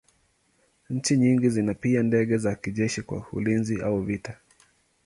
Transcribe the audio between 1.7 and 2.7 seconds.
pia ndege za